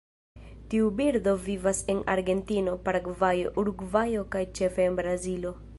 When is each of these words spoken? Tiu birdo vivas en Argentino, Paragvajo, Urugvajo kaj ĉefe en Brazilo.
Tiu 0.71 0.87
birdo 1.01 1.33
vivas 1.43 1.83
en 1.95 2.01
Argentino, 2.15 2.75
Paragvajo, 2.89 3.55
Urugvajo 3.65 4.27
kaj 4.37 4.43
ĉefe 4.61 4.89
en 4.91 5.01
Brazilo. 5.03 5.59